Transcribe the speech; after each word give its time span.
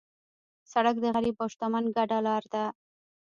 سړک 0.71 0.95
د 1.01 1.05
غریب 1.15 1.35
او 1.43 1.47
شتمن 1.53 1.85
ګډه 1.97 2.17
لار 2.27 2.43
ده. 2.53 2.65